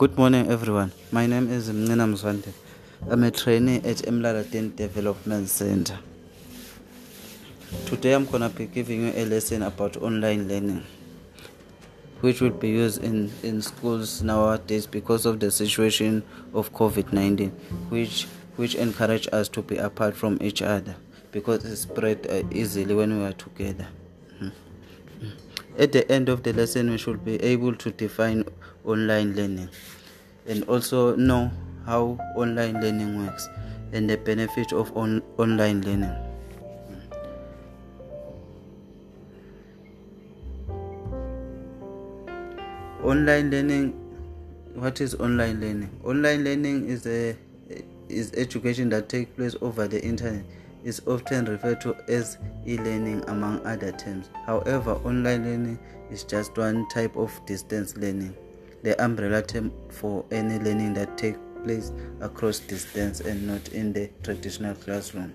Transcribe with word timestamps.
Good 0.00 0.16
morning, 0.16 0.48
everyone. 0.50 0.92
My 1.12 1.26
name 1.26 1.50
is 1.52 1.68
Mnina 1.68 2.06
Mzwande. 2.10 2.54
I'm 3.10 3.22
a 3.22 3.30
trainee 3.30 3.82
at 3.84 3.98
Emlalatini 4.08 4.74
Development 4.74 5.46
Center. 5.46 5.98
Today, 7.84 8.14
I'm 8.14 8.24
going 8.24 8.40
to 8.40 8.48
be 8.48 8.64
giving 8.64 9.02
you 9.02 9.12
a 9.14 9.26
lesson 9.26 9.62
about 9.62 9.98
online 9.98 10.48
learning, 10.48 10.84
which 12.22 12.40
will 12.40 12.48
be 12.48 12.70
used 12.70 13.04
in, 13.04 13.30
in 13.42 13.60
schools 13.60 14.22
nowadays 14.22 14.86
because 14.86 15.26
of 15.26 15.38
the 15.38 15.50
situation 15.50 16.22
of 16.54 16.72
COVID 16.72 17.12
19, 17.12 17.50
which, 17.90 18.26
which 18.56 18.76
encourage 18.76 19.28
us 19.34 19.50
to 19.50 19.60
be 19.60 19.76
apart 19.76 20.16
from 20.16 20.38
each 20.40 20.62
other 20.62 20.96
because 21.30 21.62
it 21.66 21.76
spread 21.76 22.26
uh, 22.30 22.42
easily 22.50 22.94
when 22.94 23.18
we 23.18 23.26
are 23.26 23.34
together. 23.34 23.88
Mm-hmm. 24.40 25.28
At 25.80 25.92
the 25.92 26.04
end 26.12 26.28
of 26.28 26.42
the 26.42 26.52
lesson, 26.52 26.90
we 26.90 26.98
should 26.98 27.24
be 27.24 27.42
able 27.42 27.74
to 27.74 27.90
define 27.90 28.44
online 28.84 29.34
learning 29.34 29.70
and 30.46 30.62
also 30.64 31.16
know 31.16 31.50
how 31.86 32.18
online 32.36 32.82
learning 32.82 33.16
works 33.16 33.48
and 33.94 34.10
the 34.10 34.18
benefit 34.18 34.74
of 34.74 34.94
on- 34.94 35.22
online 35.38 35.80
learning. 35.80 36.14
Online 43.02 43.50
learning 43.50 43.94
what 44.74 45.00
is 45.00 45.14
online 45.14 45.62
learning? 45.62 45.90
Online 46.04 46.44
learning 46.44 46.88
is 46.90 47.06
a 47.06 47.34
is 48.10 48.34
education 48.34 48.90
that 48.90 49.08
takes 49.08 49.30
place 49.30 49.56
over 49.62 49.88
the 49.88 50.04
internet 50.04 50.44
is 50.84 51.02
often 51.06 51.44
referred 51.44 51.80
to 51.82 51.96
as 52.08 52.38
e-learning 52.66 53.24
among 53.28 53.64
other 53.66 53.92
terms. 53.92 54.30
However, 54.46 54.92
online 55.04 55.44
learning 55.44 55.78
is 56.10 56.24
just 56.24 56.56
one 56.56 56.88
type 56.88 57.16
of 57.16 57.38
distance 57.46 57.96
learning 57.96 58.34
the 58.82 59.02
umbrella 59.02 59.42
term 59.42 59.72
for 59.90 60.24
any 60.30 60.58
learning 60.58 60.94
that 60.94 61.18
takes 61.18 61.38
place 61.64 61.92
across 62.20 62.60
distance 62.60 63.20
and 63.20 63.46
not 63.46 63.68
in 63.68 63.92
the 63.92 64.10
traditional 64.22 64.74
classroom. 64.74 65.32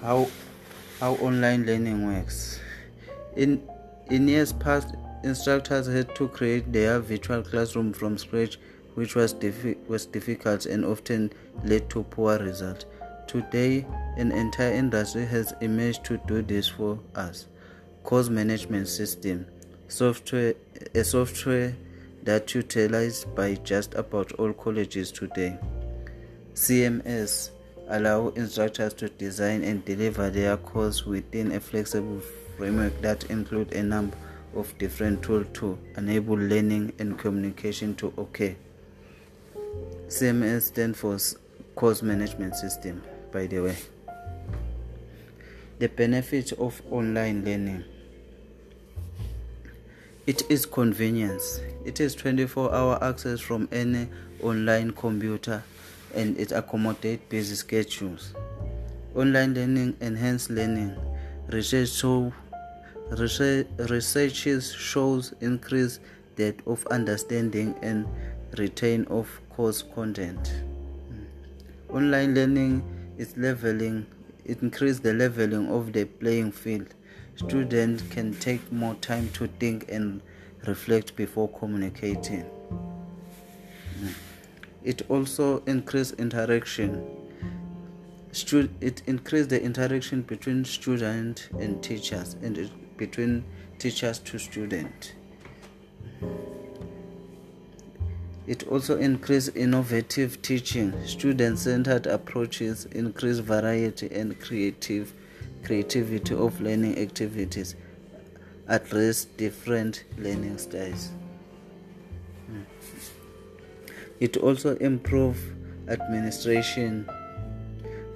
How 0.00 0.28
how 0.98 1.14
online 1.14 1.64
learning 1.66 2.06
works. 2.06 2.60
In 3.36 3.62
in 4.10 4.26
years 4.28 4.52
past, 4.52 4.94
instructors 5.22 5.86
had 5.86 6.14
to 6.16 6.28
create 6.28 6.72
their 6.72 6.98
virtual 7.00 7.42
classroom 7.42 7.92
from 7.92 8.18
scratch, 8.18 8.58
which 8.94 9.14
was 9.14 9.32
diffi- 9.34 9.78
was 9.86 10.06
difficult 10.06 10.66
and 10.66 10.84
often 10.84 11.32
led 11.64 11.88
to 11.90 12.02
poor 12.04 12.38
results. 12.38 12.86
Today, 13.26 13.86
an 14.16 14.32
entire 14.32 14.72
industry 14.72 15.24
has 15.26 15.54
emerged 15.60 16.04
to 16.04 16.18
do 16.26 16.42
this 16.42 16.68
for 16.68 16.98
us. 17.14 17.46
Course 18.02 18.28
management 18.28 18.88
system, 18.88 19.46
software, 19.88 20.54
a 20.94 21.04
software 21.04 21.74
that 22.24 22.54
utilized 22.54 23.34
by 23.34 23.54
just 23.54 23.94
about 23.94 24.32
all 24.32 24.52
colleges 24.52 25.10
today. 25.10 25.58
CMS 26.54 27.50
allow 27.88 28.28
instructors 28.28 28.94
to 28.94 29.08
design 29.08 29.62
and 29.64 29.84
deliver 29.84 30.30
their 30.30 30.56
course 30.56 31.04
within 31.04 31.52
a 31.52 31.60
flexible 31.60 32.20
framework 32.56 33.00
that 33.02 33.24
include 33.30 33.72
a 33.72 33.82
number 33.82 34.16
of 34.54 34.76
different 34.78 35.22
tools 35.22 35.46
to 35.54 35.78
enable 35.96 36.36
learning 36.36 36.92
and 36.98 37.18
communication 37.18 37.94
to 37.96 38.12
occur. 38.18 38.54
CMS 40.08 40.62
stands 40.62 40.98
for 40.98 41.18
Course 41.74 42.02
Management 42.02 42.54
System, 42.54 43.02
by 43.32 43.46
the 43.46 43.60
way. 43.60 43.76
The 45.78 45.88
benefit 45.88 46.52
of 46.52 46.80
online 46.90 47.44
learning. 47.44 47.84
It 50.26 50.48
is 50.48 50.66
convenience. 50.66 51.60
It 51.84 51.98
is 51.98 52.14
24 52.14 52.72
hour 52.72 53.02
access 53.02 53.40
from 53.40 53.68
any 53.72 54.08
online 54.40 54.92
computer 54.92 55.64
and 56.14 56.38
it 56.38 56.52
accommodates 56.52 57.24
busy 57.28 57.56
schedules. 57.56 58.34
Online 59.16 59.54
learning 59.54 59.96
enhance 60.00 60.48
learning. 60.48 60.96
Research, 61.48 61.88
show, 61.90 62.32
research, 63.10 63.66
researches 63.90 64.72
shows 64.72 65.34
increase 65.40 65.98
depth 66.36 66.66
of 66.68 66.86
understanding 66.86 67.74
and 67.82 68.06
retain 68.58 69.04
of 69.06 69.28
course 69.50 69.82
content. 69.82 70.52
Hmm. 71.08 71.96
Online 71.96 72.34
learning 72.34 72.91
is 73.18 73.36
leveling, 73.36 74.06
it 74.44 74.62
increases 74.62 75.00
the 75.00 75.12
leveling 75.12 75.68
of 75.68 75.92
the 75.92 76.04
playing 76.04 76.52
field. 76.52 76.94
Students 77.36 78.02
can 78.10 78.34
take 78.34 78.70
more 78.72 78.94
time 78.96 79.30
to 79.30 79.46
think 79.46 79.90
and 79.90 80.20
reflect 80.66 81.16
before 81.16 81.48
communicating. 81.48 82.44
Mm. 84.00 84.14
It 84.84 85.02
also 85.08 85.62
increases 85.66 86.12
interaction. 86.18 87.04
It 88.80 89.02
increases 89.06 89.48
the 89.48 89.62
interaction 89.62 90.22
between 90.22 90.64
student 90.64 91.48
and 91.58 91.82
teachers 91.82 92.36
and 92.42 92.70
between 92.96 93.44
teachers 93.78 94.18
to 94.20 94.38
student. 94.38 95.14
It 98.52 98.68
also 98.68 98.98
increases 98.98 99.56
innovative 99.56 100.42
teaching, 100.42 100.92
student-centered 101.06 102.06
approaches, 102.06 102.84
increase 102.84 103.38
variety 103.38 104.10
and 104.14 104.38
creative 104.38 105.14
creativity 105.64 106.34
of 106.34 106.60
learning 106.60 106.98
activities 106.98 107.76
address 108.68 109.24
different 109.24 110.04
learning 110.18 110.58
styles. 110.58 111.12
Hmm. 112.46 112.60
It 114.20 114.36
also 114.36 114.76
improve 114.76 115.38
administration, 115.88 117.08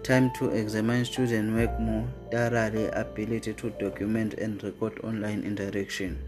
time 0.03 0.31
to 0.35 0.51
examine 0.51 1.07
student 1.07 1.57
work 1.57 1.81
more 1.81 2.07
thoroughly, 2.31 2.89
ability 2.89 3.55
to 3.55 3.71
document 3.71 4.35
and 4.35 4.63
record 4.63 5.01
online 5.03 5.45
interaction. 5.45 6.19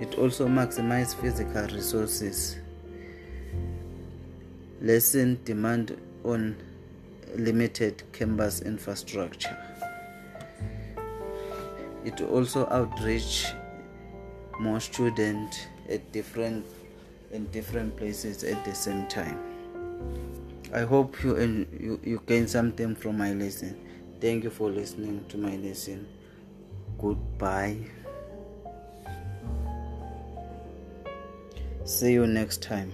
It 0.00 0.18
also 0.18 0.48
maximize 0.48 1.14
physical 1.14 1.68
resources, 1.68 2.56
lessen 4.80 5.38
demand 5.44 5.96
on 6.24 6.56
limited 7.36 8.02
campus 8.12 8.62
infrastructure. 8.62 9.56
It 12.04 12.20
also 12.22 12.66
outreach 12.70 13.46
more 14.58 14.80
students 14.80 15.66
at 15.88 16.12
different 16.12 16.64
in 17.32 17.46
different 17.46 17.96
places 17.96 18.42
at 18.42 18.64
the 18.64 18.74
same 18.74 19.06
time. 19.08 19.38
I 20.72 20.80
hope 20.80 21.22
you 21.22 21.36
you, 21.38 22.00
you 22.02 22.22
gain 22.26 22.48
something 22.48 22.94
from 22.94 23.18
my 23.18 23.32
lesson. 23.34 23.78
Thank 24.20 24.44
you 24.44 24.50
for 24.50 24.70
listening 24.70 25.24
to 25.28 25.38
my 25.38 25.56
lesson. 25.56 26.06
Goodbye. 26.98 27.76
See 31.84 32.12
you 32.12 32.26
next 32.26 32.62
time 32.62 32.92